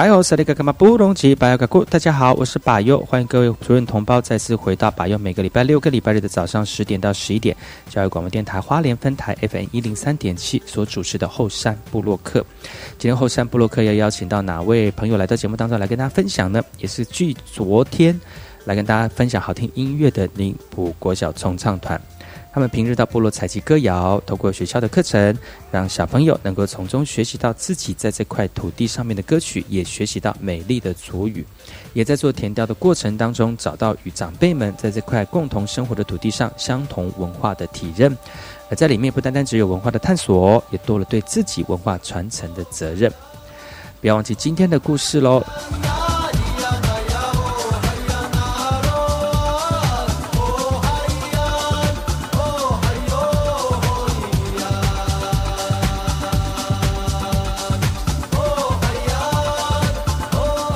[0.00, 7.54] 还有萨利格格马布隆吉巴尤格古，大家好，我是巴尤，欢迎各位主任同胞再次回到巴尤每个礼拜六个礼拜日的早上十点到十一点，
[7.90, 12.42] 教育广播电台花莲分台 FM 一零三点七所主持的后山部落客。
[12.96, 16.64] 今天后山部落客要邀请到哪位朋友来到节目当中来跟大家分享呢？
[16.78, 18.18] 也是据昨天
[18.64, 22.00] 来跟大家分享好听音乐的宁浦国小重唱团。
[22.52, 25.36] 他们平日到部落采集歌谣，透过学校的课程，
[25.70, 31.46] 让小朋友能够从中学习到自己在这块土地上面的歌曲，也学习到美丽的族语，
[31.92, 38.16] 也在做填调的过程当中，找到与长辈们在这块共同生活的土地上相同文化的体认。
[38.68, 43.12] 而在里面，不单单只有文化的探索，也多了对自己文化传承的责任。
[44.00, 45.44] 不要忘记今天的故事喽！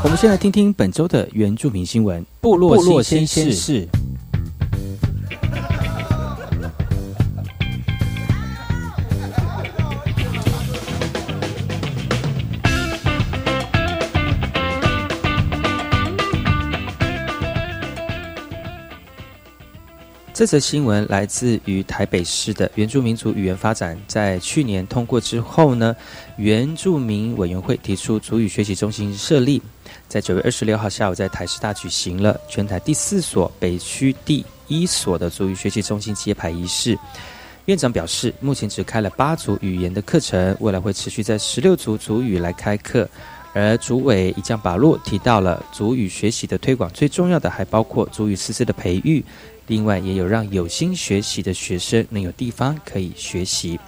[0.05, 2.23] 我们先来听听本周的原住民新闻。
[2.39, 3.89] 部落新鲜事。
[20.35, 25.97] 这则新闻来自于台北市的原住民族语言发展，在去年通过之后呢，
[26.37, 29.63] 原住民委员会提出族语学习中心设立。
[30.15, 36.97] 在九月二十六号下午，在台师大举行了全台第四所、北区第一所的足语学习中心揭牌仪式。
[37.65, 43.09] 院长表示，目前只开了八组语言的课程，未来会持续在十六组族语来开课。
[43.55, 49.25] 而主委已将把路提到了族语学习的推广，最重要的还包括族语师资的培育，
[49.67, 53.81] 另外也有让有心学习的学生能有地方可以学习。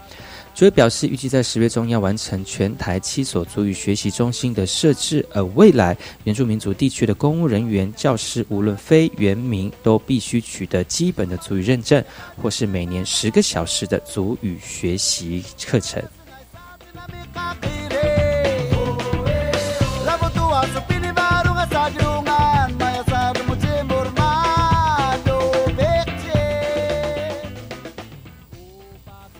[0.57, 5.95] 主委表示，预计在十月中要完成全台七所足语学习中心的设置，而未来
[6.25, 12.03] 原住民族地区的公务人员、教师，无论非原名，都必须取得基本的足语认证，
[12.41, 16.03] 或是每年十个小时的足语学习课程。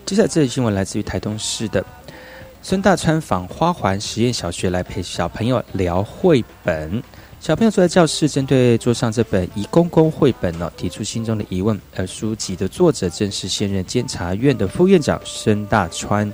[0.07, 1.85] 接下来这则新闻来自于台东市的
[2.61, 7.03] 孙大川访花环实验小学来陪小朋友聊绘本。
[7.41, 11.77] 小朋友坐在教室，针对桌上这本《宜公公》绘本呢，提出心中的疑问。
[11.93, 16.31] 而书籍的作者正是现任监察院的副院长孙大川。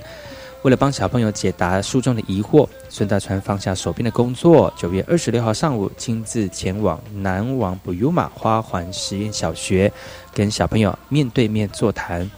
[0.62, 9.92] 为了帮小朋友解答书中的疑惑，孙大川放下手边的工作，九月二十六号上午亲自前往南王布尤马花环实验小学，
[10.32, 12.30] 跟小朋友面对面座谈。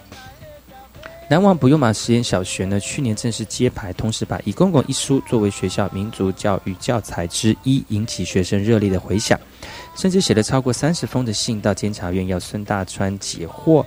[1.29, 9.37] 南王不用马实验小学呢，去年正式揭牌，同时把《一公公》一书作为学校民族教育教材之一，引起学生热烈的回响，
[9.97, 13.85] 甚至写了超过三十封的信到监察院要孙大川解惑。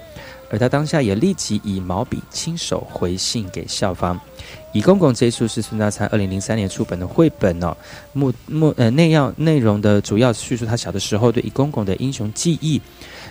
[0.51, 4.19] 而他当下也立即以毛笔亲手回信给校方。
[4.73, 7.73] 乙公公这一书是孙大川二零零三年出版的绘本哦，
[8.11, 12.81] 目目呃内要内容的主要叙述他小的时候对乙公公的英雄记忆。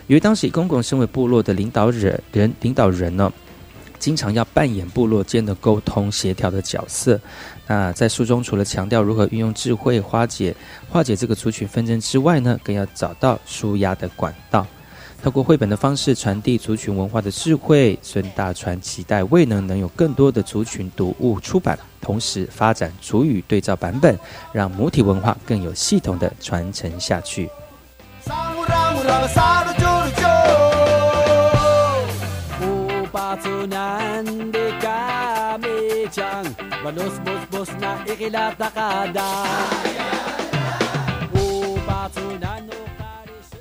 [0.06, 3.30] 由于当时乙公公身为部落的领导人人领导人呢，
[3.98, 7.20] 经常要扮演部落间的沟通协调的角色。
[7.66, 10.54] 那在书中除了强调如何运用智慧化解
[10.88, 14.66] 化解这个族群纷争之外呢，更要找到舒压的管道。
[15.20, 24.16] 透过绘本的方式传递族群文化的智慧，孙大川期待未能能有更多的族群读物出版，同时发展族语对照版本，
[24.52, 27.50] 让母体文化更有系统的传承下去。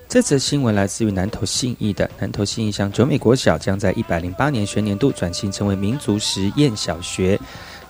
[0.10, 7.38] 这则新闻来自于南投信义的南投信义乡九美国小，将在一百零八年学年度转型成为民族实验小学。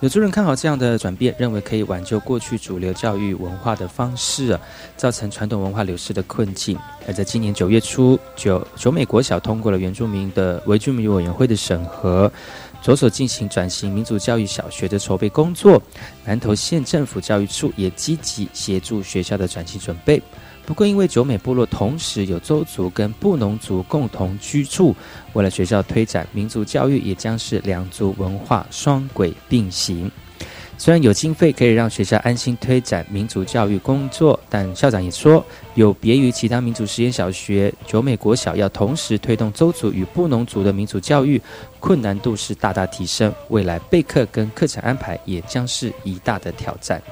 [0.00, 4.56] 有族人看好这样的转变，认为可以挽救过去主流教育文化的方式，
[4.96, 6.78] 造成传统文化流失的困境。
[7.06, 12.30] 而在今年九月初，九九美国小通过了原住民的维居民委员会的审核，
[12.88, 15.78] 着手进行转型民族教育小学的筹备工作。
[16.24, 20.22] 南投县政府教育处也积极协助学校的转型准备。
[20.64, 24.96] 不过，因为九美部落同时有周族跟布农族共同居住，
[25.34, 30.10] 为了学校推展民族教育，也将是两族文化双轨并行。
[30.80, 35.44] 虽然有经费可以让学校安心推展民族教育工作，但校长也说，
[35.74, 41.42] 有别于其他民族实验小学，九美国小要同时推动周族与布农族的民族教育，
[41.80, 43.34] 困难度是大大提升。
[43.48, 47.02] 未来备课跟课程安排也将是一大的挑战。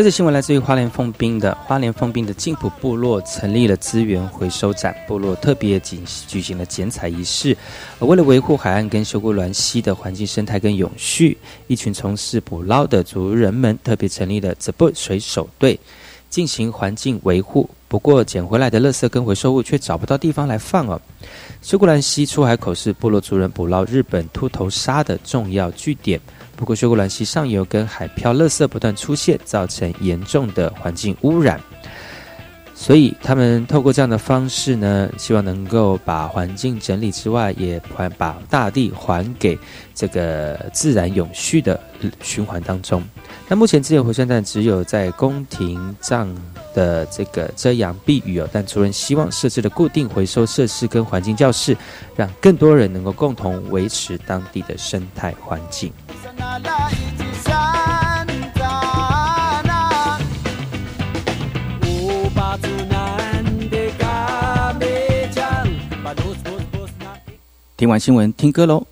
[0.00, 7.54] 这则新闻来自于花莲凤滨的花莲凤滨的静浦部落成立了资源回收站，部落特别举举行了剪彩仪式。
[7.98, 11.36] 而为了维护海岸跟修固峦溪的环境生态跟永续，
[11.66, 15.78] 一群从事捕捞的族人们特别成立了泽布水手队，
[16.30, 17.68] 进行环境维护。
[17.86, 20.98] 不过捡回来的垃圾跟回收物却找不到地方来放哦。
[21.60, 26.18] 修固峦溪出海口是部落族人捕捞日本秃头鲨的重要据点。
[26.60, 31.58] 不过，修古兰溪上游跟海漂垃圾不断出现，造成严重的环境污染。
[32.82, 39.56] 所以，他们透过这样的方式呢，希望能够把环境整理之外，也还把大地还给
[39.94, 41.78] 这个自然永续的
[42.22, 43.02] 循环当中。
[43.46, 46.34] 那目前资源回收站只有在宫廷藏
[46.74, 51.76] 的这个遮阳避雨哦，但族人希望设置的固定回收设施跟环境教室，
[52.16, 55.92] 让更多人能够共同维持当地的生态环境。
[67.80, 68.86] 听完新闻，听歌喽。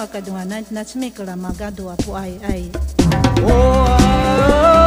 [0.00, 0.62] akadua na
[1.36, 2.70] magado apu ai ai.
[3.42, 4.77] Oh, oh, oh.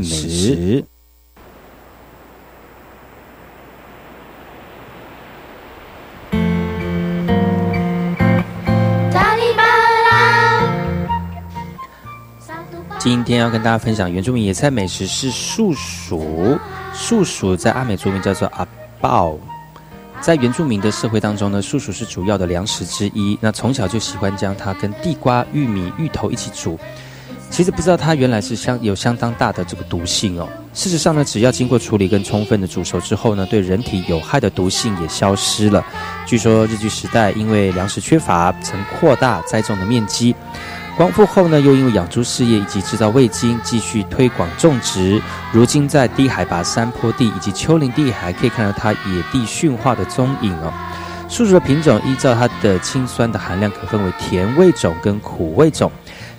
[0.00, 0.84] 美食。
[12.98, 16.58] 今天要跟大家分享原住民野菜美食是树薯。
[16.94, 18.66] 树薯在阿美族名叫做阿
[18.98, 19.36] 豹，
[20.22, 23.36] 在原住民的社会当中呢，树薯是主要的粮食之一。
[23.42, 26.78] 那从小就喜欢将它跟地瓜、玉米、芋头一起煮。
[27.54, 30.48] 其实不知道它原来是相有相当大的这个毒性哦。
[30.72, 35.86] 事实上呢，只要经过处理跟充分的煮熟之后呢，对人体有害的毒性也消失了。
[36.26, 40.34] 据说日据时代因为粮食缺乏，曾扩大栽种的面积。
[40.96, 45.22] 光复后呢，又因为养猪事业以及制造味精，继续推广种植。
[45.52, 50.72] 如今在低海拔山坡地以及丘陵地，还可以看到它野地驯化的踪影哦。
[51.28, 55.88] 树薯的品种依照它的青酸的含量，可分为甜味种跟苦味种。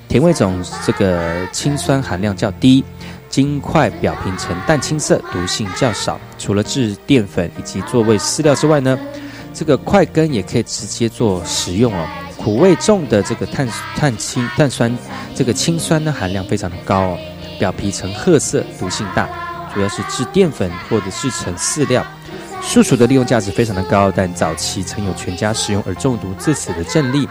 [0.07, 2.83] 甜味种这个氰酸含量较低，
[3.29, 6.19] 晶块表皮呈淡青色，毒性较少。
[6.37, 8.97] 除了制淀粉以及作为饲料之外呢，
[9.53, 12.07] 这个块根也可以直接做食用哦。
[12.37, 14.95] 苦味重的这个碳碳氢碳酸，
[15.33, 17.17] 这个氢酸呢含量非常的高哦，
[17.57, 19.27] 表皮呈褐色，毒性大，
[19.73, 22.05] 主要是制淀粉或者制成饲料。
[22.61, 27.27] 树薯的利用价值非常的高，但早期曾有全家食用而中毒致死的阵例，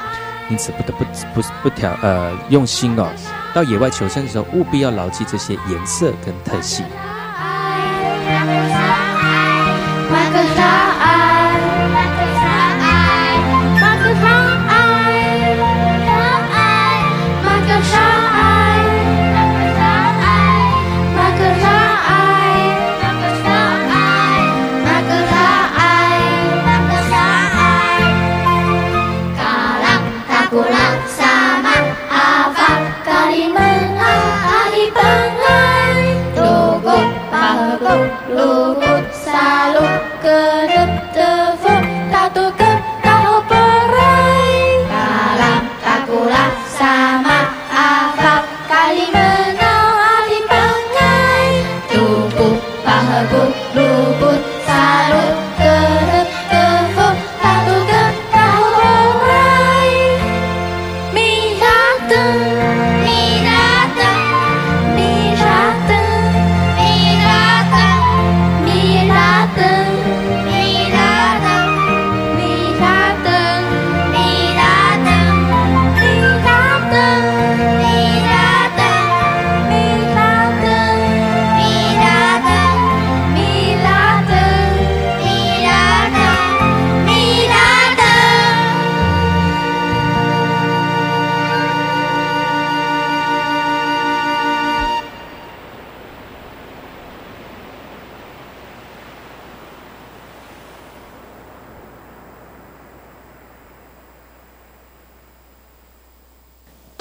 [0.50, 3.08] 因此不得不不不调呃用心哦，
[3.54, 6.84] 到野外求生的时候务必要牢记这些颜色跟特性。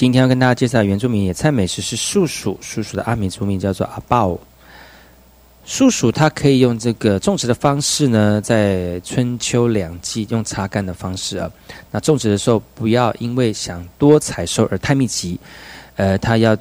[0.04, 4.38] 今天要跟大家介绍原住民野菜美食是树薯，树薯的阿米族名叫做阿豹。
[5.64, 11.50] 树薯它可以用这个种植的方式呢，在春秋两季用插干的方式啊。
[11.90, 15.40] 那种植的时候不要因为想多采收而太密集，
[15.96, 16.54] 呃，它要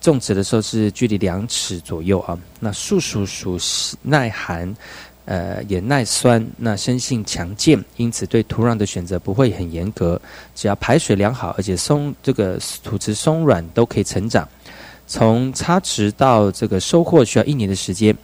[0.00, 2.38] 种植的时候是距离两尺左右啊。
[2.60, 3.58] 那树薯属
[4.02, 4.72] 耐寒，
[5.26, 10.20] 呃，也耐酸，那生性强健，因此对土壤的选择不会很严格，
[10.54, 14.46] 只要排水良好，而且松这个土质松软都可以成长。
[15.06, 18.16] 从插植到这个收获需要一年的时间。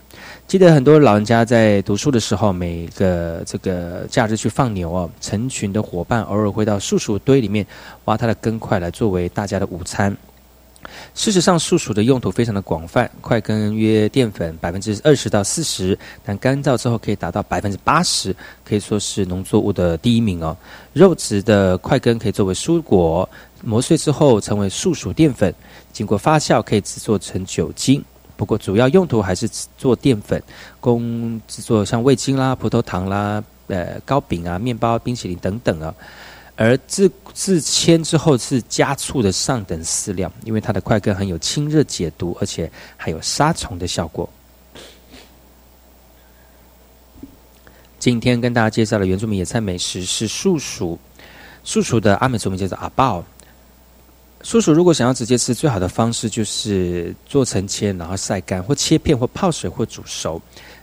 [0.47, 7.66] 记得很多老人家在读书的时候，每个这个假日去放牛哦，成群的伙伴偶尔会到树薯堆里面
[8.07, 10.16] 挖它的根块来作为大家的午餐。
[11.14, 18.34] 事实上，树薯的用途非常的广泛，块根约淀粉百分之二十到四十，但干燥之后可以达到百分之八十，
[18.64, 20.56] 可以说是农作物的第一名哦。
[20.92, 23.28] 肉质的块根可以作为蔬果，
[23.62, 25.54] 磨碎之后成为树薯淀粉，
[25.92, 28.02] 经过发酵可以制作成酒精。
[28.37, 29.46] 不过，主要用途还是
[29.76, 30.42] 做淀粉，
[30.80, 35.94] 供制作像味精啦、葡萄糖啦、呃糕饼啊、面包、冰淇淋等等啊。
[36.61, 44.29] 而自自扦之后是加醋的上等饲料，因为它的块根很有清热解毒，而且还有杀虫的效果。
[47.99, 50.99] 今天跟大家介绍的原住民野菜美食是树薯，
[51.65, 53.25] 树薯的阿美族名叫做阿豹。
[54.43, 60.39] 素薯，如果想要直接吃，最好的方式就是做成切，然后晒干，或切片，或泡水，或煮熟。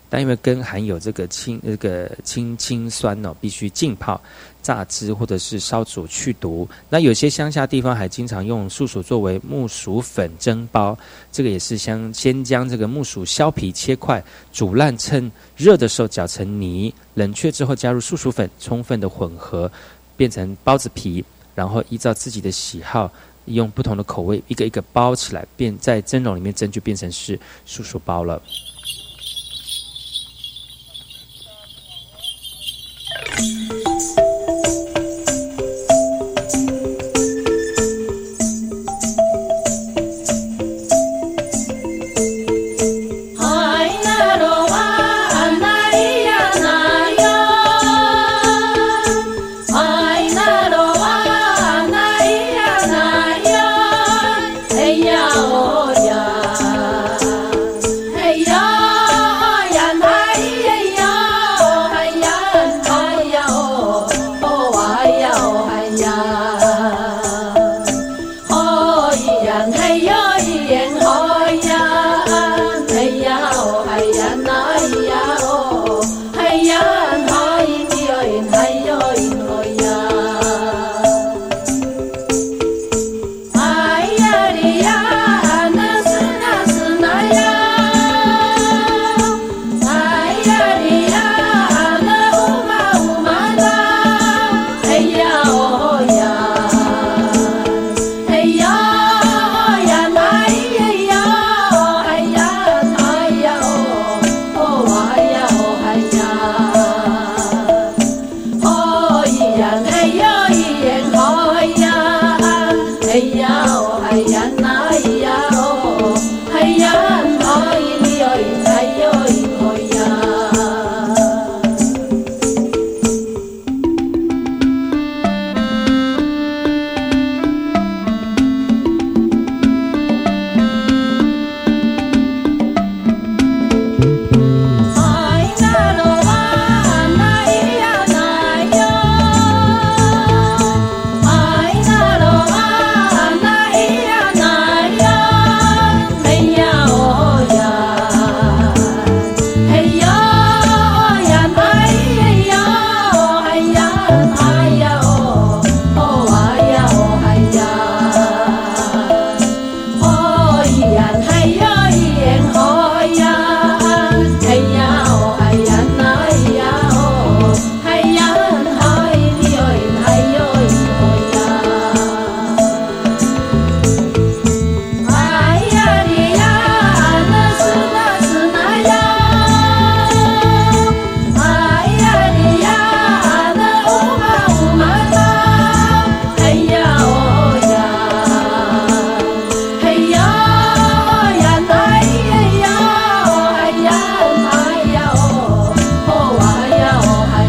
[0.10, 4.20] 但因为根含有这个氢、这个清清酸哦，必须浸泡、
[4.62, 6.67] 榨汁或者是烧煮去毒。
[6.89, 10.98] 那有些乡下地方还经常用树薯作为木薯粉蒸包，
[11.32, 19.72] 这个也是先先将这个木薯削皮切块，煮烂，趁热的时候搅成泥，冷却之后加入树薯粉，充分的混合，
[20.15, 23.12] 变成包子皮，然后依照自己的喜好。
[23.46, 28.41] 用不同的口味，一个一个包起来，变在蒸笼里面蒸，就变成是素薯包了。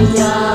[0.00, 0.47] yeah.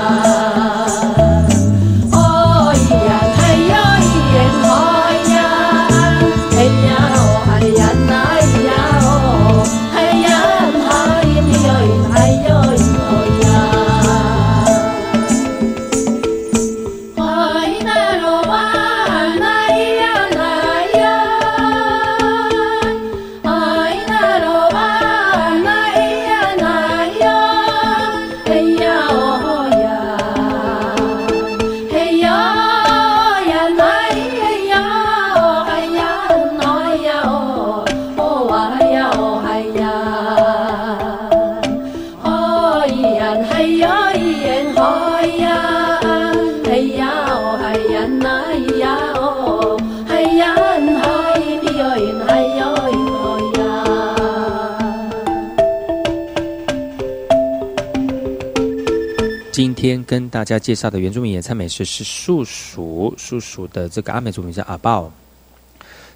[60.33, 65.11] 大家介绍的原住民野餐美食是树薯，树薯的这个阿美族名叫阿豹。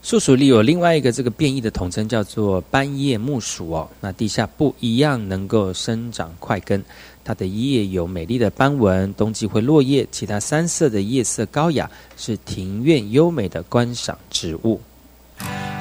[0.01, 6.83] 树薯里有另外一个这个变异的统称叫做斑叶木薯哦，那地下不一样能够生长快根，
[7.23, 14.81] 它的叶有美丽的斑纹，冬季会落叶，其他三色的叶色高雅，是庭院优美的观赏植物。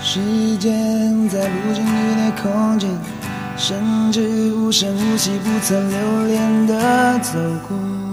[0.02, 0.20] 时
[0.58, 2.90] 间在不经意的空间，
[3.56, 7.32] 甚至无声无息、不曾留恋的走
[7.66, 8.05] 过。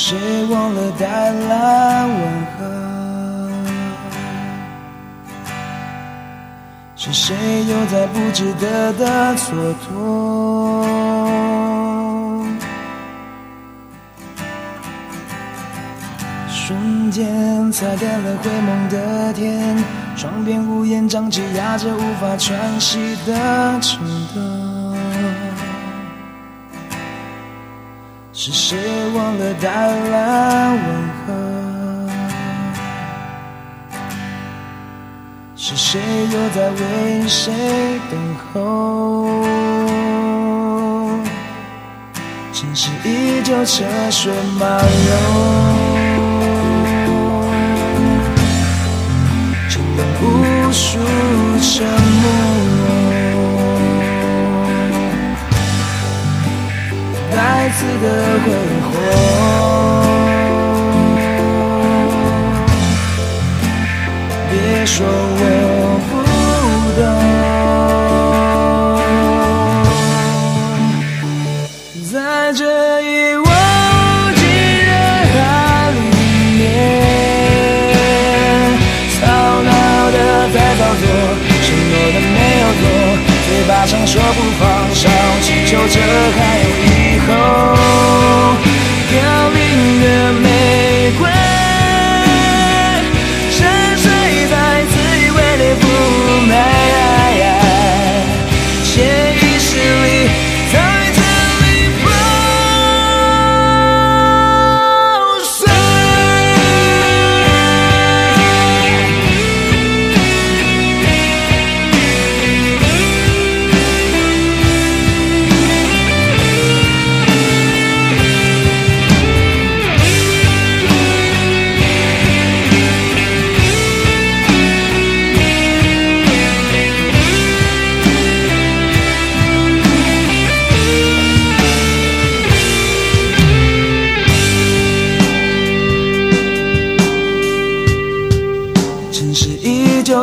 [0.00, 2.60] 谁忘了带来问候？
[6.94, 7.34] 是谁
[7.66, 9.76] 又在不值得的蹉跎？
[16.48, 19.76] 瞬间擦干了灰蒙的天，
[20.16, 24.77] 窗边乌烟瘴气压着无法喘息的城灯。
[28.50, 28.78] 是谁
[29.14, 30.80] 忘了带来问
[31.26, 31.28] 候？
[35.54, 36.00] 是谁
[36.32, 37.52] 又在为谁
[38.10, 38.18] 等
[38.54, 38.56] 候？
[42.54, 45.14] 城市依旧车水马龙，
[49.68, 50.24] 承认无
[50.72, 50.98] 数
[51.60, 52.57] 沉默。
[57.38, 58.06] 再次的
[58.44, 58.46] 挥
[58.82, 58.90] 霍，
[64.50, 64.52] 别
[64.84, 65.40] 说我
[66.08, 66.12] 不
[66.98, 67.06] 懂，
[72.10, 72.12] 在
[72.54, 72.60] 这
[73.02, 74.40] 一望无际
[74.82, 74.90] 人
[75.32, 75.38] 海
[75.92, 75.96] 里
[76.58, 76.58] 面，
[79.14, 79.16] 吵
[79.62, 79.70] 闹
[80.10, 80.16] 的
[80.52, 81.02] 在操作，
[81.62, 82.82] 承诺的没有做，
[83.46, 84.60] 嘴巴上说不放
[84.92, 85.06] 手，
[85.40, 85.96] 祈求着
[86.36, 86.36] 还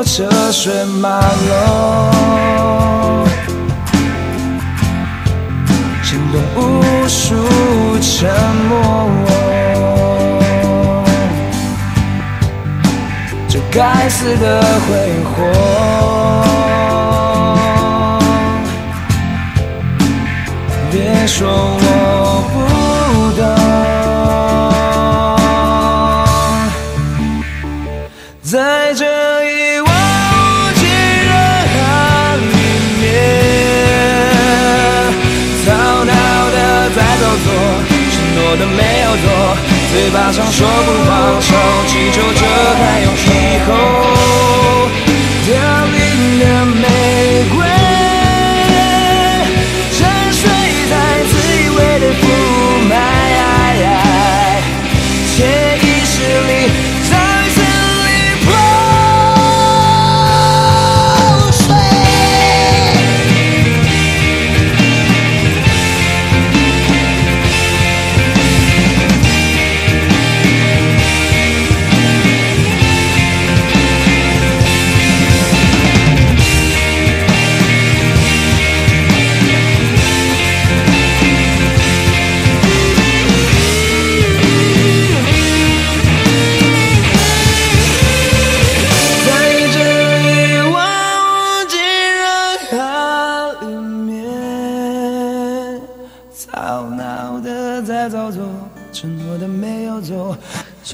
[0.03, 1.53] 车水马龙，
[6.03, 7.33] 牵动无数
[8.01, 8.29] 沉
[8.69, 9.09] 默。
[13.47, 15.35] 这该死的挥霍，
[20.91, 21.74] 别说
[39.95, 41.55] 嘴巴上说不放手，
[41.87, 44.04] 祈求着还有以后。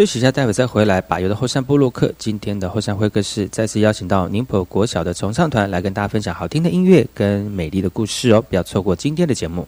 [0.01, 0.99] 休息一下，待会再回来。
[0.99, 9.67] 把油的后山部落客，今天的后山会客室再次邀请到宁波国小的重唱团来跟大家分享好听的音乐跟美丽的故事哦，不要错过今天的节目。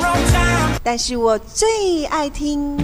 [0.00, 0.78] Wrong time.
[0.84, 2.76] 但是我最爱听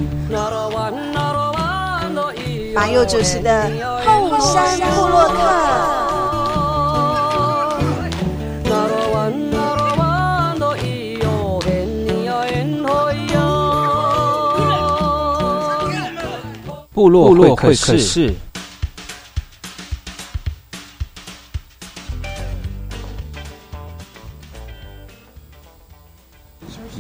[2.75, 3.69] 马佑主持的
[4.05, 5.35] 《后山部落客》。
[16.99, 18.35] 部落部落会会客客室。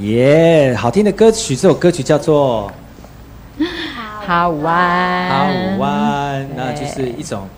[0.01, 2.71] 耶好听的歌曲，这首歌曲叫做
[4.25, 4.73] 好《玩，
[5.29, 7.49] 阿五湾》，那就是一种，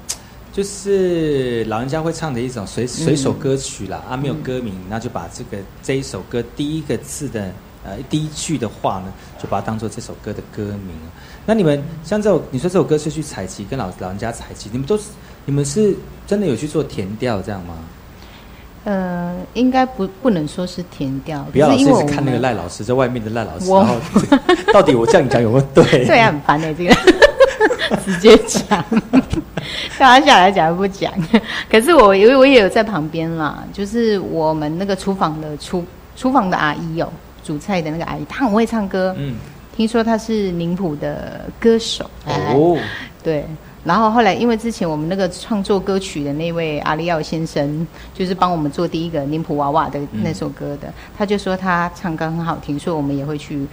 [0.50, 7.53] 就是老人家会唱的一种随随手歌曲啦，啊，没有歌名，那就把这个这一首歌第一个字的
[7.85, 10.94] 呃第一句的话呢，就把它当做这首歌的歌名。
[11.44, 15.05] 那你们像这首，你说这首歌是去采集，跟老老人家采集，你们都是
[15.44, 15.94] 你们是
[16.26, 17.74] 真的有去做填调这样吗？
[18.84, 23.96] 呃，应该不不能说是填调，不要老是因为我看那个们赖老师，在外面的赖老师，然后
[24.72, 26.06] 到底我这样讲有没有 对？
[26.06, 26.94] 对啊，很烦的、这个
[28.06, 28.82] 直接讲，
[29.98, 31.12] 大家下来讲又不讲。
[31.70, 35.84] 可是我因为我也有在旁边啦，就是我们那个厨房的厨
[36.16, 37.12] 厨房的阿姨哦，
[37.44, 39.34] 煮菜的那个阿姨，她很会唱歌，嗯，
[39.76, 42.78] 听说她是宁浦的歌手哦，
[43.22, 43.44] 对。
[43.82, 53.66] 然后后来，因为之前我们那个创作歌曲的那位阿里奥先生，就是帮我们做第一个宁普娃娃的那首歌的，他就说他唱歌很好听，所以我们也会去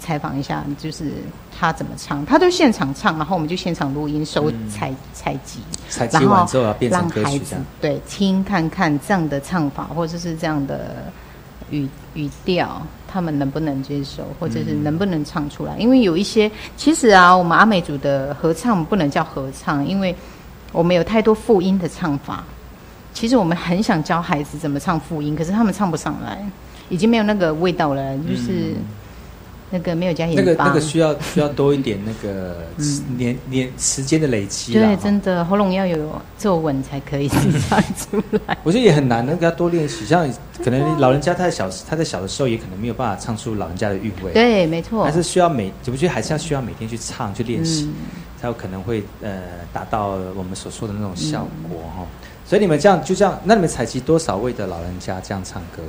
[0.00, 1.12] 采访一下，就是
[1.56, 5.60] 他怎么唱，他都现场唱，然后我们就现场录音收采采集。
[5.88, 7.40] 采集完之后要变成歌曲。
[7.80, 11.04] 对听看看这样的唱法，或者是这样的
[11.70, 12.82] 语语调，
[13.14, 15.78] 他们能不能接受，或者是嗯能不能唱出来？
[15.78, 20.12] 因为有一些其实啊，我们阿美族的合唱不能叫合唱，因为
[20.72, 22.42] 我们有太多复音的唱法。
[23.12, 26.44] 其实我们很想教孩子怎么唱复音，可是他们唱不上来，
[26.88, 28.74] 已经没有那个味道了，就是
[29.74, 30.42] 那个没有加盐巴。
[30.42, 32.58] 嗯那个那个需要需要多一点那个
[33.18, 34.86] 年年时间的累积啦。
[34.86, 35.98] 对，真的喉咙要有
[36.38, 37.42] 皱纹才可以唱
[37.94, 38.56] 出来。
[38.62, 40.06] 我觉得也很难，那个要多练习。
[40.06, 40.30] 像
[40.62, 44.32] 可能老人家他在小他在小的时候也可能没有办法唱出老人家的韵味。
[44.32, 45.02] 对，没错。
[45.02, 47.94] 还是需要每，我觉得还是要需要每天去唱去练习，嗯
[48.40, 49.40] 才有可能会呃
[49.72, 52.06] 达到我们所说的那种效果哈、
[52.44, 55.82] 所以你们这样就这样，那你们采集多少位的老人家这样唱歌？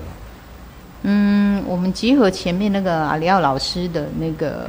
[1.07, 4.67] 嗯，我们集合前面那个阿里奥老师的那个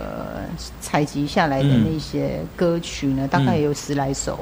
[0.82, 4.38] 采集下来的嗯那些歌曲呢，大概有十来首。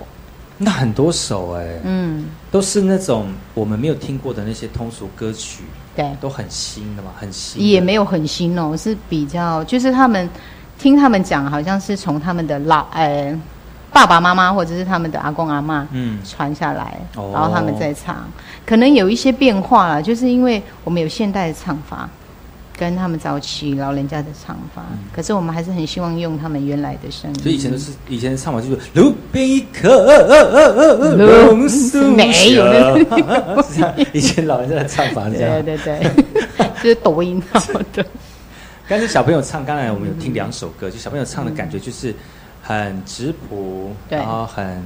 [0.58, 5.64] 那很多首哎、嗯，都是那种我们没有听过的那些通俗歌曲，
[5.94, 7.64] 对，都很新的嘛，很新。
[7.64, 10.28] 也没有很新哦，是比较就是他们
[10.78, 13.36] 听他们讲，好像是从他们的老呃
[13.94, 18.28] 爸爸妈妈或者是他们的阿公阿妈嗯传下来，哦然后他们再唱，
[18.66, 22.06] 可能有一些变化了，就是因为我们有现代的唱法。
[22.76, 24.82] 跟他们早期老人家的唱法，
[25.12, 27.36] 可是我们还是很希望用他们原来的声音。
[27.38, 30.04] 嗯所以以前都是以前的唱法就是路边一棵
[31.16, 35.76] 榕树没有下 是这样以前老人家的唱法是这样对。
[35.78, 36.10] 对对，
[36.82, 37.60] 就是抖音好
[37.92, 38.04] 的。
[38.88, 42.12] 但是小朋友唱，刚才我们有听两首歌，就小朋友唱的感觉就是
[42.64, 44.82] 很质朴，然后很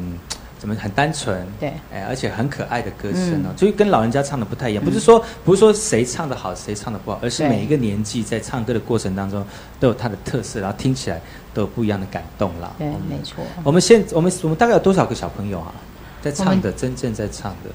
[0.59, 4.85] 怎么很单纯，对，哎，而且很可爱的歌声哦，嗯所以跟老人家唱的不太一样。
[4.85, 9.47] 不是说不是说谁唱的好，谁唱的不好，而是每一个年纪在唱歌的过程当中
[9.79, 11.21] 都有它的特色，然后听起来
[11.55, 12.73] 都有不一样的感动啦。
[12.77, 13.45] 对，嗯没错。
[13.63, 15.73] 我们现我们我们大概有多少个小朋友啊，
[16.21, 17.71] 在唱的，真正在唱的，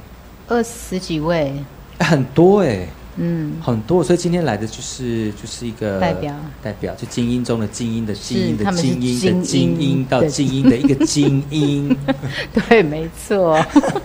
[0.49, 1.53] 二十几位，
[1.99, 2.85] 哎很多哎。
[3.17, 6.33] 嗯，很多，所以今天来的就是就是一个代表。
[6.61, 10.69] 代表就精英中的精英的精英的精英的精精英到精英。
[10.69, 11.95] 的一个精英，
[12.69, 13.59] 对，没错。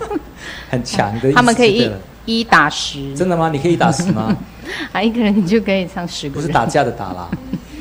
[0.70, 1.90] 很强的他们可以
[2.26, 3.48] 一一打十，真的吗？
[3.50, 4.36] 你可以打十吗？
[4.92, 7.28] 啊，一个人就可以唱十个，不是打架的打啦，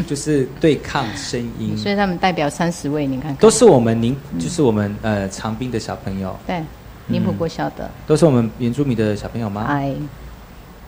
[0.07, 3.35] 就是对抗声音，所以他们代表三十位，你看看。
[3.37, 6.63] 都是我们宁，就是我们呃长滨的小朋友，对，
[7.07, 9.65] 宁浦国小的，都是我们原住民的小朋友吗？
[9.67, 9.97] 哎，诶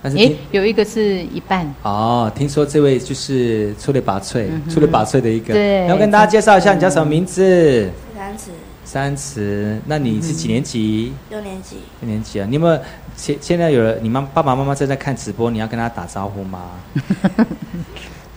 [0.01, 7.89] 但是听，有一个是一半，哦，听说这位就是出类拔萃、嗯出类拔萃的一个，对要跟大家介绍一下，你叫什么名字？
[8.15, 8.51] 三尺
[8.85, 11.13] 三慈，那你是几年级？
[11.29, 12.47] 六年级，六年级啊？
[12.49, 12.79] 你有没有
[13.15, 13.97] 现现在有了？
[14.01, 16.59] 你妈爸爸妈妈正在看直播，你要跟他打招呼吗？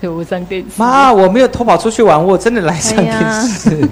[0.02, 3.88] 我上电视，妈，我没有偷跑出去玩，我真的来上电视。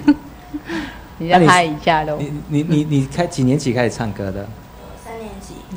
[1.18, 2.18] 你要拍一下喽。
[2.18, 4.44] 你你你你开几年级开始唱歌的？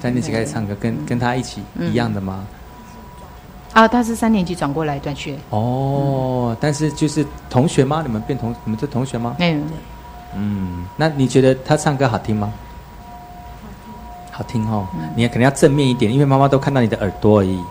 [0.04, 2.43] 三年级，开始唱歌，跟跟他一起嗯一样的吗？
[3.72, 8.04] 啊，他是三年级转过来转学，哦，但是就是同学吗？
[8.06, 9.38] 你们变同，你们是同学吗？
[9.39, 9.64] 嗯，
[10.36, 12.51] 嗯，那你觉得他唱歌好听吗？
[14.30, 14.86] 好听哦，
[15.16, 17.64] 你也可能要正面一点，因为妈妈都看到你的耳朵而已。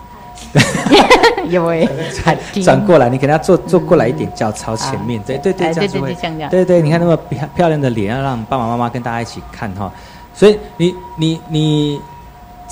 [1.50, 1.86] 有诶，
[2.24, 9.92] 好 听转过来，你给他坐坐过来一点，脚朝前面，对对对，哎对对这样子会对这样这样对对，你看那么漂漂亮的脸，要让爸爸妈妈跟大家一起看哈。
[10.34, 12.00] 所以你你你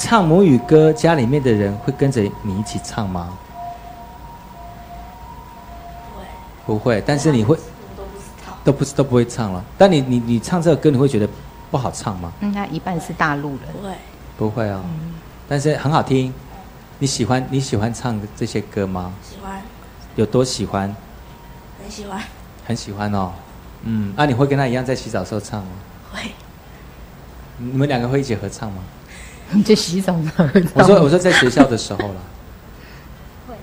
[0.00, 3.36] 唱母语歌，家里面的人会跟着你一起唱吗？
[6.64, 7.54] 不会，但是你会
[7.94, 9.62] 都不知道，都不是都不会唱了。
[9.76, 11.28] 但你你你唱这个歌，你会觉得
[11.70, 12.32] 不好唱吗？
[12.40, 13.94] 嗯，他一半是大陆人，不会，
[14.38, 14.80] 不会哦，
[15.46, 16.32] 但是很好听。
[16.98, 19.12] 你喜欢你喜欢唱这些歌吗？
[19.22, 19.60] 喜欢，
[20.16, 20.96] 有多喜欢？
[21.82, 22.22] 很喜欢，
[22.64, 23.32] 很喜欢哦。
[23.82, 25.70] 嗯，那、你会跟他一样在洗澡的时候唱吗？
[26.10, 26.30] 会，
[27.58, 28.82] 你们两个会一起合唱吗？
[29.54, 30.32] 你去洗澡呢？
[30.74, 32.14] 我说我说在学校的时候啦，
[33.48, 33.54] 会，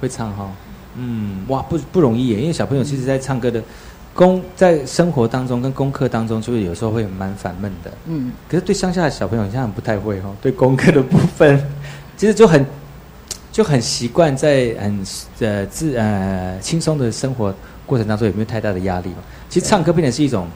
[0.00, 0.50] 会唱哈、
[0.96, 3.62] 嗯，哇，不不容易耶，因为小朋友其实在唱歌的
[4.14, 7.90] 功，在生活当中跟功课当中，就是有时候会蛮烦闷的。
[8.06, 10.36] 嗯，可是对乡下的小朋友，好像不太会哦。
[10.42, 11.58] 对功课的部分，
[12.16, 12.66] 其实就很
[13.50, 15.02] 就很习惯在很
[15.40, 17.54] 呃自呃轻松的生活
[17.86, 19.16] 过程当中，有没有太大的压力嘛？
[19.48, 20.46] 其实唱歌变成是一种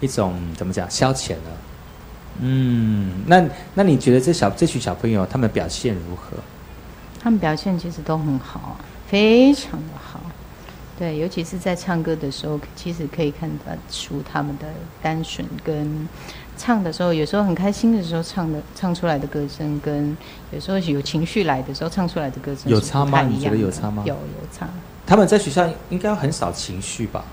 [0.00, 1.50] 一种怎么讲消遣了。
[2.40, 6.36] 嗯，那那你觉得这小这群小朋友他们表现如何？
[7.22, 8.76] 他们表现其实都很好啊，
[9.06, 10.20] 非常的好。
[10.98, 14.66] 对，尤其是在唱歌的时候，其实可以看得出他们的
[15.02, 16.08] 单纯跟
[16.56, 20.16] 唱的时候，有时候很开心的时候唱的唱出来的歌声，跟
[20.52, 24.68] 有时候有情绪来的时候唱出来的歌声是有差吗你觉得有差吗有有差。
[25.06, 27.24] 他们在学校应该很少情绪吧？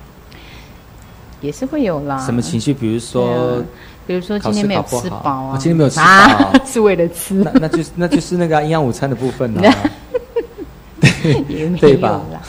[1.40, 2.24] 也是会有啦。
[2.26, 2.74] 什么情绪？
[2.74, 3.64] 比如说
[4.12, 9.74] 比如说今天没有吃饱啊，哦今天没有吃饱啊， 是为了吃，那那就是那就是那个啊 营养午餐的部分啦。
[11.48, 12.42] 也没有对吧啦。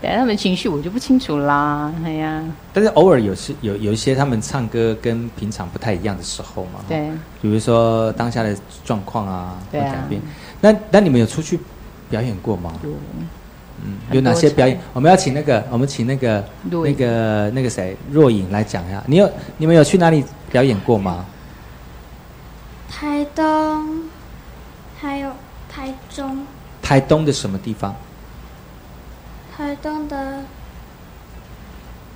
[0.00, 2.42] 对他们情绪我就不清楚啦，哎呀，
[2.72, 6.80] 但是偶尔有是有有一些他们唱歌跟平常不太一样的时候嘛。
[6.88, 7.10] 对，
[7.42, 10.22] 比如说当下的状况啊，会对啊改变。
[10.58, 11.60] 那那你们有出去
[12.08, 12.72] 表演过吗？
[12.82, 12.90] 有
[13.84, 14.78] 嗯，有哪些表演？
[14.92, 19.02] 我们要请那个，我们请那个那个那个谁，若影来讲一下。
[19.06, 21.24] 你有你们有去哪里表演过吗？
[22.88, 24.02] 台东，
[25.00, 25.30] 还有
[25.72, 26.44] 台中，
[26.82, 27.94] 台东的什么地方？
[29.56, 30.42] 台东的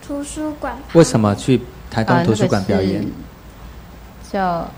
[0.07, 0.77] 图书馆。
[0.93, 1.61] 为什么去
[1.91, 2.95] 台啊东图书馆表演？
[2.95, 4.71] 那个是叫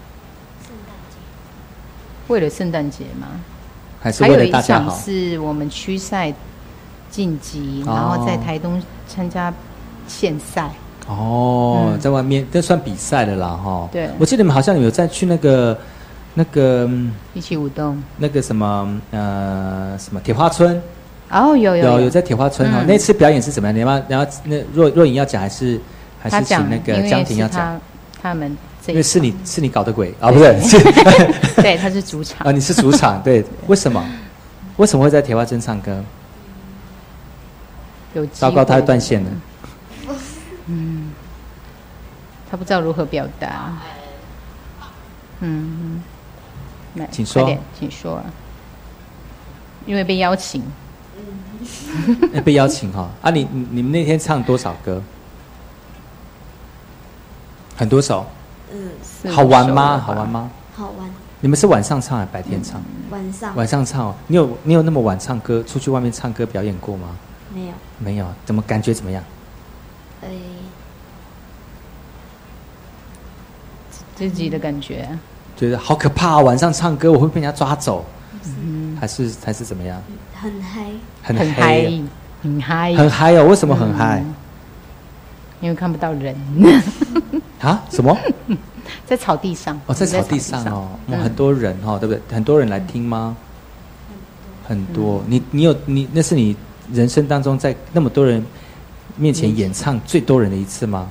[2.28, 3.28] 为了圣诞节吗，
[4.00, 4.94] 还是为了大家好？
[4.98, 6.32] 是我们区赛
[7.16, 9.50] 晋级，哦然后在台东参加
[10.06, 10.70] 县赛。
[11.08, 13.88] 哦，嗯在外面这算比赛的啦，哈。
[13.90, 15.78] 对我记得你们好像有在去那个
[16.34, 18.02] 那个嗯一起舞动。
[18.18, 20.78] 那个什么呃什么铁花村，
[21.30, 22.80] 哦，有有有有在铁花村哈。
[22.82, 23.74] 嗯那次表演是怎么样？
[23.74, 25.80] 你要然后那若若颖要讲还是
[26.20, 27.80] 还是请那个江婷要讲？
[28.20, 28.54] 他他们
[28.88, 30.78] 因为是你是你搞的鬼 啊，不是是
[31.62, 33.42] 对，他是主场 啊，你是主场对？
[33.68, 34.04] 为什么？
[34.76, 36.04] 为什么会在铁花村唱歌？
[38.20, 39.30] 有糟糕，他会断线了。
[40.66, 41.10] 嗯，
[42.50, 43.72] 他不知道如何表达。
[45.40, 46.02] 嗯，
[46.94, 48.24] 来，请说请说啊。
[49.84, 50.62] 因为被邀请，
[52.34, 53.30] 哎被邀请哈啊！
[53.30, 55.00] 你你你们那天唱多少歌？
[57.76, 58.26] 很多首，
[58.72, 59.98] 嗯，四好玩吗？
[59.98, 60.28] 好玩？
[60.28, 60.50] 吗？
[60.74, 61.08] 好玩。
[61.40, 62.82] 你们是晚上唱还是白天唱？
[63.10, 64.14] 晚上晚上唱哦。
[64.26, 67.16] 你有你有那么晚唱歌，出去外面唱歌表演过吗？
[67.56, 69.24] 没有，没有，怎么感觉怎么样？
[70.22, 70.28] 哎，
[74.14, 75.18] 自己的感觉啊。
[75.56, 76.40] 觉得好可怕啊！
[76.40, 78.04] 晚上唱歌我会被人家抓走，
[78.44, 80.02] 嗯，还是还是怎么样？
[80.34, 80.84] 很嗨。
[81.22, 82.02] 很很嗨嗨，
[82.42, 83.44] 很嗨，很嗨哦！
[83.46, 84.34] 为什么很嗨嗯
[85.62, 86.36] 因为看不到人，
[87.62, 87.82] 啊？
[87.90, 88.14] 什么？
[89.06, 89.80] 在草地上。
[89.86, 92.20] 哦，在草地上哦，哇嗯很多人哦，对不对？
[92.34, 93.34] 很多人来听吗？
[94.68, 95.24] 很多。
[95.26, 96.54] 你你有你那是你
[96.92, 98.44] 人生当中在那么多人
[99.16, 101.08] 面前演唱最多人的一次吗？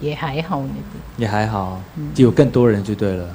[0.00, 0.74] 也还好呢。
[1.16, 1.80] 也还好，
[2.16, 3.26] 有更多人就对了。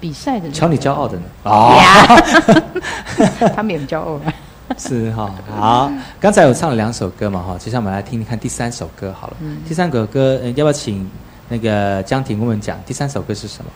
[0.00, 3.48] 比赛的瞧你骄傲的呢哦 啊！
[3.56, 4.32] 他们也很骄傲啊。
[4.78, 9.36] 是哈，好，刚才我唱了两首歌嘛哈，接下来我们来听听看第三首歌好了。
[9.40, 11.08] 嗯第三首歌，呃，要不要请
[11.48, 13.70] 那个江婷跟我们讲第三首歌是什么？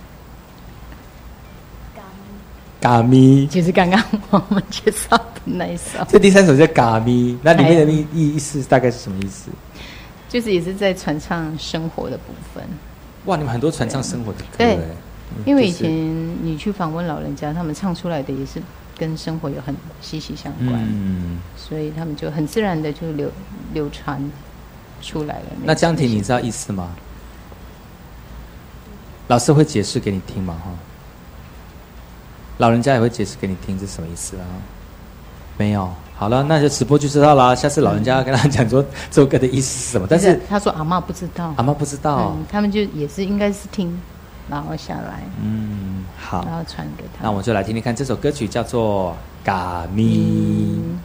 [2.80, 5.24] 嘎咪，就是刚刚我们介绍的
[5.56, 9.50] 那一首，这第三首叫嘎咪，那里面的哎意意意思大概是什么意思？
[10.28, 12.62] 就是也是在传唱生活的部分。
[13.24, 14.78] 哇，你们很多传唱生活的歌对
[15.46, 15.90] 因为以前
[16.44, 18.62] 你去访问老人家，他们唱出来的也是
[18.96, 23.30] 跟生活有很息息相关，嗯，所以他们就很自然的就流
[23.72, 24.22] 流传
[25.00, 25.46] 出来了。
[25.64, 26.94] 那江婷你知道意思吗？
[29.28, 30.54] 老师会解释给你听嘛？
[30.64, 30.70] 哈，
[32.56, 34.44] 老人家也会解释给你听，这是什么意思啊？
[35.58, 35.90] 没有。
[36.16, 37.54] 好了，那就直播就知道啦。
[37.54, 42.34] 下次老人家跟他讲说这首歌的意思是什么，但是他说阿嬷不知道，阿妈不知道。
[42.36, 44.00] 嗯，他们就也是应该是听，
[44.48, 47.22] 然后下来，嗯，好，然后传给他。
[47.22, 49.12] 那我们就来听听看这首歌曲，叫做
[49.46, 50.02] 《嘎咪》。
[50.80, 50.98] 嗯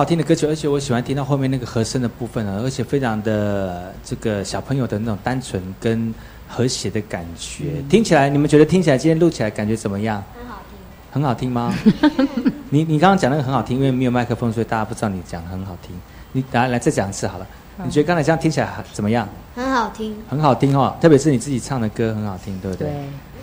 [0.00, 6.14] 好听的歌曲，而且我喜欢听到后面那个和声的部分啊，而且非常的这个小朋友的那种单纯跟
[6.48, 10.24] 和谐的感觉，听起来你们觉得听起来今天录起来感觉怎么样？
[10.32, 11.12] 很好听。
[11.12, 11.74] 很好听吗？
[12.70, 15.94] 你你刚刚讲那个很好听，因为没有麦克风，所以大家不知道你讲的很好听。
[16.32, 17.46] 你来来再讲一次好了。
[17.84, 19.28] 你觉得刚才这样听起来怎么样？
[19.54, 20.16] 很好听。
[20.30, 22.88] 很好听哦，特别是你自己唱的歌很好听，对不对？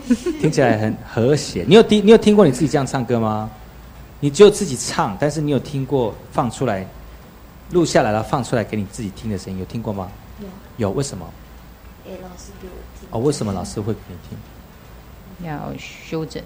[0.08, 1.64] 对，听起来很和谐。
[1.68, 3.48] 你有听你有听过你自己这样唱歌吗？
[4.20, 6.86] 你只有自己唱，但是你有听过放出来
[7.72, 10.10] 录下来了放出来给你自己听的声音，有听过吗？
[10.40, 10.48] 有。
[10.78, 11.26] 有为什么？
[12.04, 13.10] 给老师给我听。
[13.12, 15.48] 哦，为什么老师会给你听？
[15.48, 16.42] 要修整。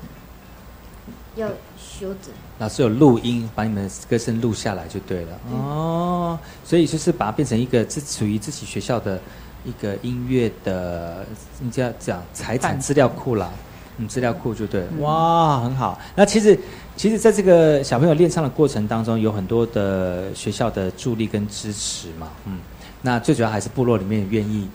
[1.36, 1.48] 要
[1.78, 2.34] 修整。
[2.60, 5.40] 老师有录音，把你们的歌声录下来就对了。
[5.52, 9.20] 哦，所以就是把它变成一个自属于自己学校的
[9.64, 11.26] 一个音乐的，
[11.60, 13.50] 你叫讲财产资料库啦。
[13.98, 14.88] 嗯，资料库就对了。
[15.00, 16.00] 哇，很好。
[16.16, 16.58] 那其实，
[17.02, 22.30] 其实在这个小朋友练唱的过程当中，有很多的学校的助力跟支持嘛。
[22.46, 22.60] 嗯，
[23.02, 24.70] 那最主要还是部落里面愿意。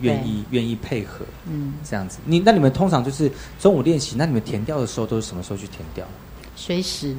[0.00, 2.18] 愿意愿意配合，嗯，这样子。
[2.24, 6.04] 你那你们通常就是中午练习，那你们填调的时候都是什么时候去填调？
[6.56, 7.14] 随时。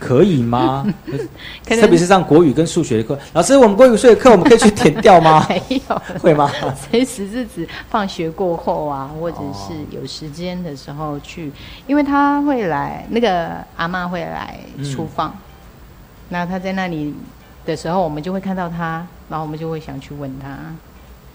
[0.00, 0.84] 可以吗？
[1.68, 5.46] 特别是上国语跟数学的课，老师，我们国语数学课我们可以去填掉吗？
[5.68, 6.50] 没有，会吗？
[6.74, 11.52] 随时是指放学过后啊，或者是有时间的时候去，
[11.86, 15.36] 因为他会来，那个阿妈会来厨房，
[16.30, 17.14] 那他在那里
[17.66, 20.56] 的时候，我们就会看到他，然后我们就会想去问他，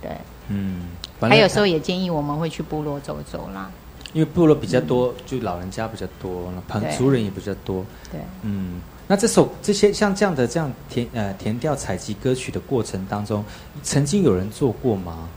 [0.01, 0.11] 对。
[0.47, 0.81] 嗯，
[1.21, 3.71] 还有时候也建议我们会去部落走走啦，
[4.15, 7.85] 因为部落比较多，就老人家比较多，旁族人也比较多。
[8.09, 13.43] 对，嗯，那这首这些像这样的这样填呃填调采集歌曲的过程当中，
[13.83, 15.27] 曾经有人做过吗？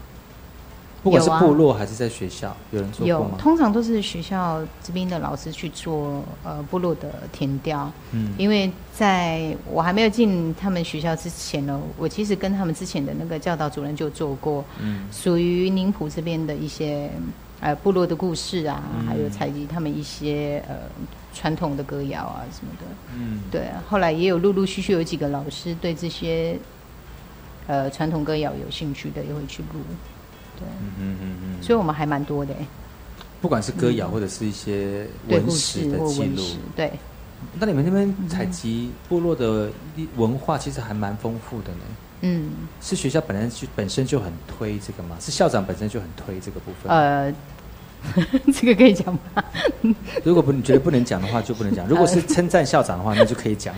[1.08, 3.36] 不管是部落还是在学校，有人做过吗？
[3.38, 7.90] 通常都是学校这边的老师去做呃部落的填调。
[8.12, 14.64] 嗯，因为在我还没有进他们学校之前呢，我其实跟他们之前的那个教导主任就做过。
[14.80, 17.10] 嗯，属于宁浦这边的一些
[17.60, 20.76] 呃部落的故事啊，还有采集他们一些呃
[21.32, 22.86] 传统的歌谣啊什么的。
[23.16, 23.62] 嗯，对。
[23.88, 26.58] 后来也有陆陆续续有几个老师对这些
[27.66, 29.80] 呃传统歌谣有兴趣的，也会去录。
[30.58, 32.52] 对，嗯嗯嗯嗯，所以我们还蛮多的，
[33.40, 36.42] 不管是歌谣或者是一些文史的记录，
[36.74, 36.92] 对。
[37.60, 39.70] 那你们那边采集部落的
[40.16, 41.78] 文化其实还蛮丰富的呢。
[42.22, 42.50] 嗯，
[42.80, 45.16] 是学校本来就本身就很推这个吗？
[45.20, 46.90] 是校长本身就很推这个部分？
[46.90, 47.32] 呃，
[48.52, 49.44] 这个可以讲吗？
[50.24, 51.86] 如果不你觉得不能讲的话，就不能讲。
[51.88, 53.72] 如果是称赞校长的话， 那就可以讲。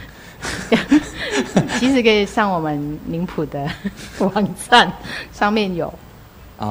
[1.79, 3.71] 其实可以上我们宁普的
[4.21, 4.91] 网站，
[5.35, 5.93] 上面有。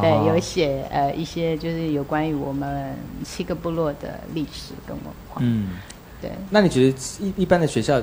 [0.01, 5.41] 对，有写呃一些就是有关于我们七个部落的历史跟文化。
[5.41, 5.69] 嗯，
[6.21, 6.31] 对。
[6.51, 7.99] 那你觉得一一般的学校，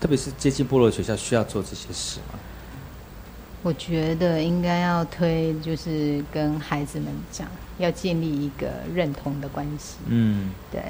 [0.00, 2.38] 特别是接近部落的学校，需要做这些事吗？
[3.62, 7.46] 我觉得应该要推，就是跟孩子们讲，
[7.78, 9.98] 要建立一个认同的关系。
[10.06, 10.82] 嗯，对。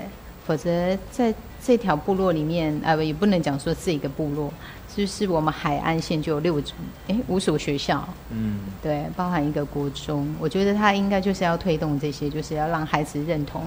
[0.46, 1.32] 否则在
[1.64, 4.52] 这条部落里面，呃，也不能讲说是一个部落。
[4.94, 6.76] 就是我们海岸线就有六种，
[7.08, 10.28] 哎，五所学校，嗯，对，包含一个国中。
[10.38, 13.62] 我觉得他应该就是要推动这些，就是要让孩子认同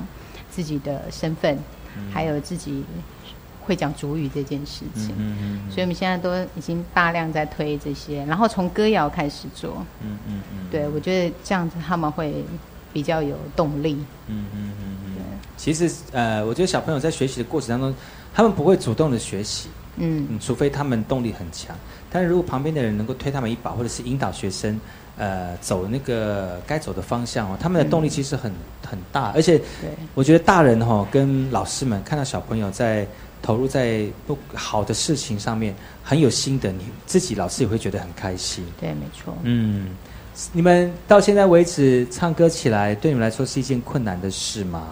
[0.52, 1.58] 自己的身份，
[2.12, 2.84] 还有自己
[3.62, 5.16] 会讲主语这件事情。
[5.18, 5.72] 嗯嗯。
[5.72, 9.84] 所以我们现在都已经大量在推这些，然后从歌谣开始做。
[10.02, 10.68] 嗯嗯嗯。
[10.70, 12.46] 对，我觉得这样子他们会
[12.94, 13.98] 比较有动力。
[14.28, 15.12] 嗯嗯嗯嗯。
[15.58, 17.96] 其实呃，我觉得小朋友在学习的过程当中，
[18.34, 19.70] 他们不会主动的学习。
[19.98, 21.76] 嗯，除非他们动力很强，
[22.12, 24.80] 但是如果旁边的人能够推他们一把，或者是引导学生，
[25.18, 28.52] 呃，走那个该走的方向哦，他们的动力其实很
[28.86, 29.32] 很大。
[29.34, 29.62] 而且，
[30.14, 33.08] 我觉得大人哈跟老师们看到小朋友在
[33.42, 35.74] 投入在不好的事情上面
[36.04, 38.66] 很有心得，你自己老师也会觉得很开心。
[38.80, 39.34] 对，没错。
[39.44, 39.96] 嗯，
[40.52, 44.88] 你们到现在为止唱歌起来，对你们来说是一件困难的事吗？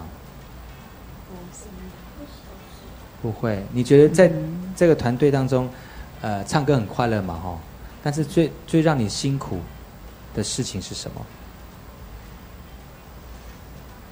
[3.20, 4.30] 不会，你觉得在
[4.76, 5.68] 这个团队当中，
[6.20, 7.58] 呃，唱歌很快乐嘛，哈。
[8.02, 9.58] 但是最最让你辛苦
[10.34, 11.20] 的事情是什么？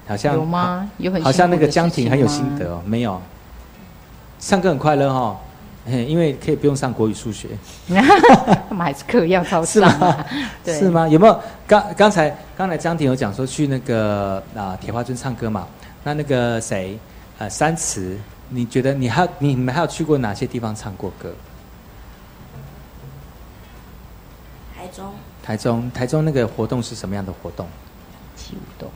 [0.07, 0.89] 好像有吗？
[0.97, 3.21] 有很好像那个江婷很有心得哦，没有。
[4.39, 5.39] 唱歌很快乐哈，
[5.87, 7.47] 因为可以不用上国语、数学。
[7.87, 10.25] 他们还是课要超是吗？
[10.65, 11.07] 是吗？
[11.07, 11.39] 有没有？
[11.65, 15.67] 刚刚才刚才江婷有讲说去那个啊铁花村唱歌嘛？
[16.03, 16.99] 那那个谁
[17.37, 18.17] 呃三慈。
[18.53, 21.33] 你觉得你还、你们还有去过哪些地方唱过歌？
[24.75, 25.13] 台中。
[25.41, 27.67] 台中，台中那个活动是什么样的活动？
[28.35, 28.89] 起舞动。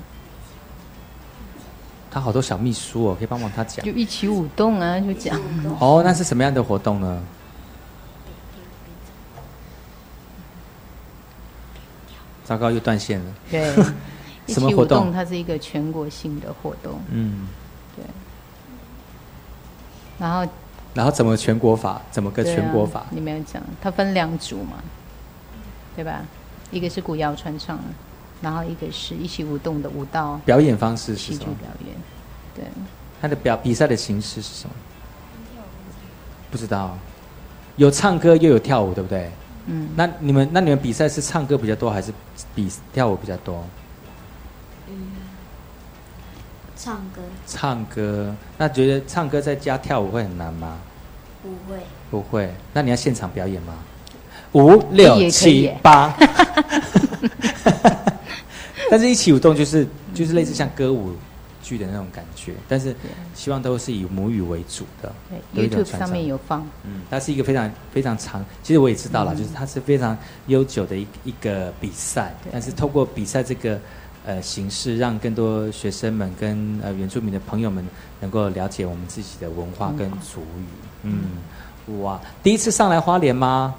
[2.12, 3.86] 他好多小秘书哦，可以帮忙他讲。
[3.86, 5.42] 就一起舞动啊，就讲。
[5.80, 7.22] 哦，那是什么样的活动呢？
[12.46, 13.34] 糟糕，又断线了。
[13.52, 13.76] 对，
[14.48, 15.12] 什么活动？
[15.12, 17.02] 它是一个全国性的活动。
[17.12, 17.48] 嗯，
[17.96, 18.06] 对。
[20.20, 20.52] 然后
[20.94, 22.02] 然后怎么全国法？
[22.10, 23.06] 怎么个全国法？
[23.12, 24.78] 你没有讲，它分两组嘛，
[25.96, 26.22] 对吧？
[26.72, 27.80] 一个是古谣传唱，
[28.42, 31.54] 然后一个是一起舞动的舞蹈表演方式是什么？
[31.56, 31.96] 表演，
[32.56, 32.66] 对。
[33.22, 34.76] 它的表比赛的形式是什么？
[36.52, 36.98] 不知道，
[37.76, 39.32] 有唱歌又有跳舞，对不对？
[39.68, 42.12] 嗯，那你们那你们比赛是唱歌比较多，还是
[42.56, 43.64] 比跳舞比较多？
[46.78, 47.22] 唱歌。
[47.46, 50.78] 唱歌，那觉得唱歌在家跳舞会很难吗？
[51.42, 51.80] 不会，
[52.12, 53.74] 不会，那你要现场表演吗？
[54.54, 56.16] 五六七耶八，
[58.90, 61.12] 但是一起舞动就是就是类似像歌舞
[61.62, 62.96] 剧的那种感觉，但是
[63.36, 65.14] 希望都是以母语为主的。
[65.52, 66.10] 有对一种 YouTube 上。
[66.10, 69.38] 面有放，嗯，它是一个非常非常长，其实我也知道了，嗯。
[69.38, 70.18] 就是它是非常
[70.48, 73.80] 悠久的一一个比赛，但是透过比赛这个
[74.28, 77.88] 呃形式，让更多学生们跟呃原住民的朋友们
[78.20, 80.66] 能够了解我们自己的文化跟族语。
[81.04, 83.74] 嗯，哇，第一次上来花莲吗？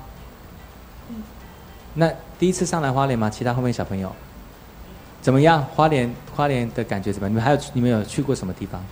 [1.92, 3.28] 那第一次上来花莲吗？
[3.28, 4.10] 其他后面小朋友
[5.20, 5.62] 怎么样？
[5.74, 7.30] 花莲花莲的感觉怎么样？
[7.30, 8.82] 你们还有你们有去过什么地方？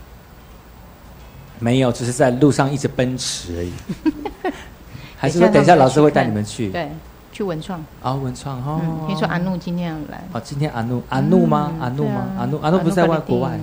[1.59, 4.53] 没有，只是在路上一直奔驰而已。
[5.17, 6.69] 还是说等一下老师会带你们去？
[6.69, 6.91] 对，
[7.37, 7.85] 去文创。
[8.03, 8.81] 啊，文创哦。
[8.83, 10.25] 嗯，听说阿怒今天要来。
[10.33, 11.71] 哦，今天阿怒阿怒吗？
[11.75, 12.25] 嗯阿怒吗？
[12.39, 13.61] 阿怒阿怒不是在外国外？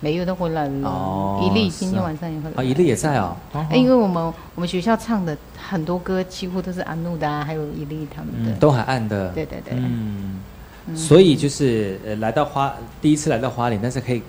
[0.00, 0.88] 没有，都回来了。
[0.88, 2.56] 哦一粒今天哦晚上也会来。
[2.56, 3.36] 啊，一粒也在哦。
[3.52, 8.50] 哦哎因为我们我们学校唱的很多歌几乎都是阿怒的啊，还有一粒他们的。
[8.50, 9.28] 嗯，东海岸的。
[9.28, 9.74] 对对对。
[9.76, 10.40] 嗯，
[10.88, 14.20] 嗯所以就是呃，来到花第一次来到花莲，但是可以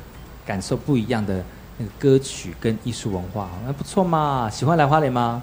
[0.45, 1.43] 感受不一样的
[1.79, 4.47] 那个歌曲跟艺术文化，那不错嘛。
[4.51, 5.41] 喜欢来花莲吗？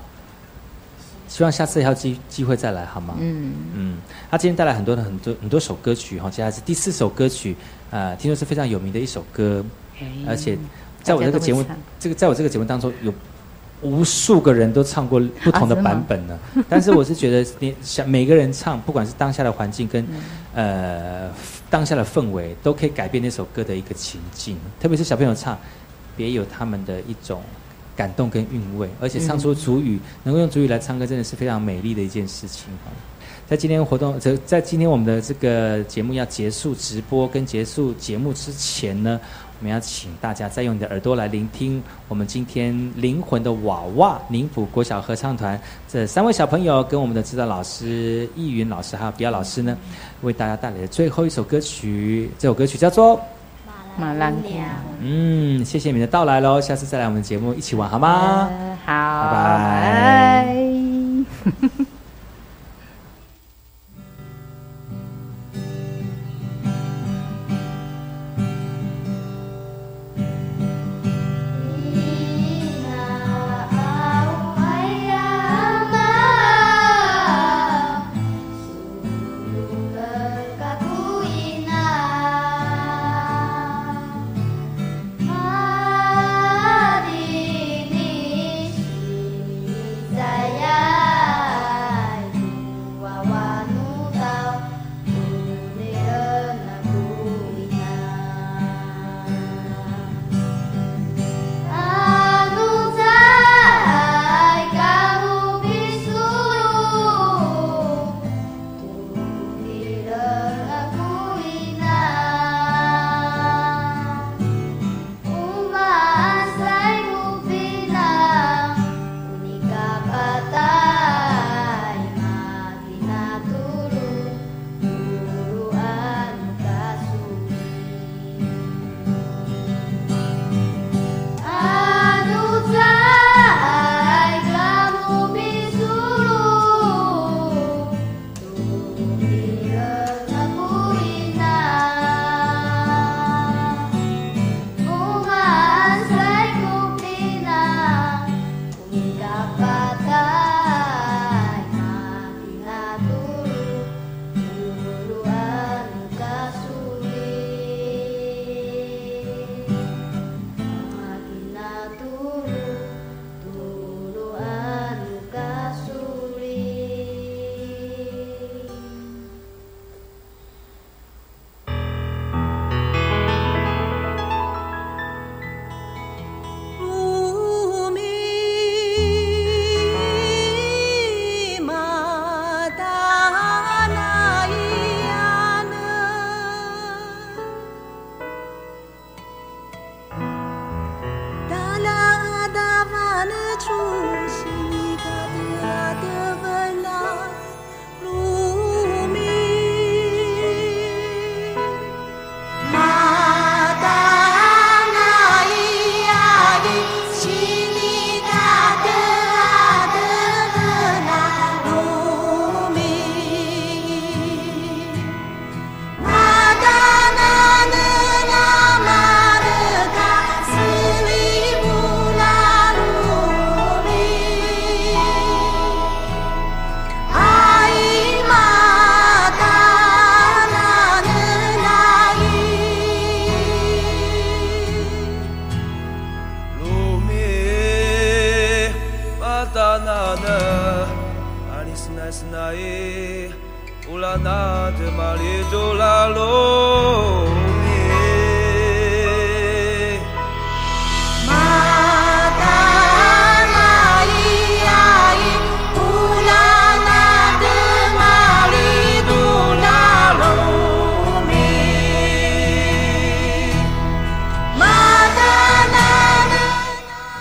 [1.35, 3.16] 希望下次还有机机会再来，好吗？
[3.18, 3.97] 嗯嗯，
[4.30, 7.57] 他今天带来很多的很多很多首歌曲哈，接下来是第四首歌曲，
[7.91, 9.64] 呃，听说是非常有名的一首歌，
[10.28, 10.57] 而且
[11.03, 11.64] 在我这个节目
[11.99, 13.12] 这个在我这个节目当中有
[13.82, 16.39] 无数个人都唱过不同的版本呢。
[16.68, 20.07] 但是我是觉得你想每个人唱，不管是当下的环境跟、
[20.55, 21.28] 呃
[21.68, 24.57] 当下的氛围，都可以改变那首歌的一个情境。
[24.80, 25.59] 特别是小朋友唱，
[26.16, 27.43] 别有他们的一种
[27.97, 32.90] 感动跟韵味，而且唱出主语，能够用主语来唱歌，真的是非常美丽的一件事情哈。
[33.47, 39.20] 在今天活动，在在今天我们的这个节目要结束直播跟结束节目之前呢，
[39.61, 49.76] 我们要请大家再用你的耳朵来聆听我们今天灵魂的娃娃宁浦国小合唱团这三位小朋友跟我们的指导老师易云老师还有比亚老师呢，
[50.22, 53.20] 为大家带来的最后一首歌曲，这首歌曲叫做。
[53.97, 54.49] 马兰姑。
[55.01, 58.49] 嗯，谢谢你们的到来喽，下次再来我们节目一起玩好吗？
[58.51, 59.38] 呃好，拜
[61.64, 61.68] 拜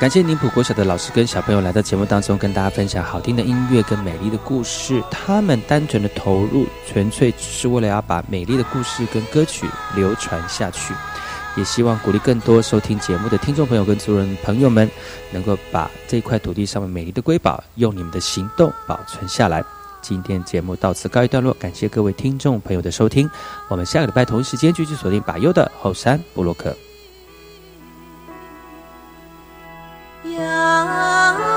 [0.04, 5.02] 感谢宁普国小的老师跟小朋友来到节目当中，跟大家分享好听的音乐跟美丽的故事。
[5.10, 10.94] 他们单纯的投入，纯粹只是为了要把美丽的故事跟歌曲流传下去。
[11.56, 14.92] 也希望鼓励更多收听节目的听众朋友跟族人朋友们，
[15.32, 19.64] 能够把这块土地上面美丽的瑰宝，用你们的行动保存下来。
[20.02, 23.30] 今天节目到此告一段落，感谢各位听众朋友的收听。
[23.70, 26.76] 我们下个礼拜同一时间继续锁定百优的后山布洛克。
[30.86, 31.53] 啊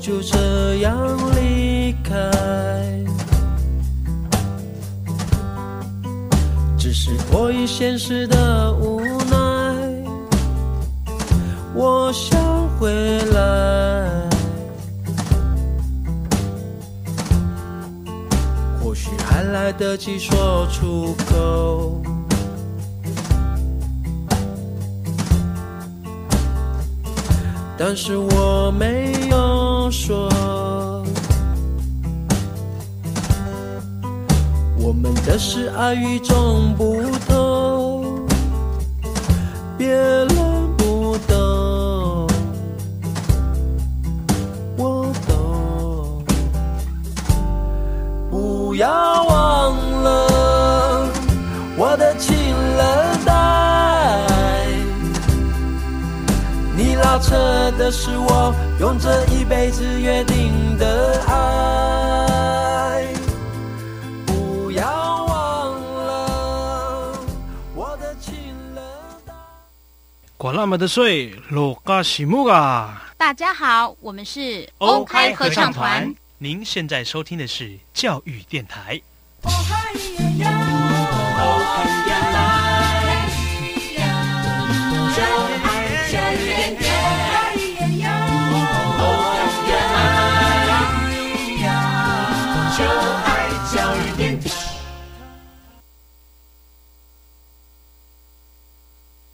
[0.00, 0.96] 就这样
[1.34, 2.14] 离开
[6.78, 9.36] 只是迫于现实的无奈
[11.74, 12.40] 我想
[12.78, 14.28] 回来。
[18.80, 22.00] 或许还来得及说出口
[27.80, 30.28] 但是我没有说
[34.76, 38.26] 我们的是爱与众不同，
[39.76, 40.28] 别人
[40.76, 42.28] 不懂。
[44.76, 46.24] 我懂，
[48.30, 48.88] 不要
[49.24, 51.08] 忘了
[51.76, 53.24] 我的情人。
[53.24, 53.34] 带
[56.76, 57.34] 你拉扯
[57.76, 59.27] 的是我，用这。
[70.58, 73.12] 那么的水，罗嘎西木啊！
[73.16, 76.12] 大家好，我们是欧开合唱团。
[76.36, 79.00] 您现在收听的是教育电台。
[79.42, 79.50] 哦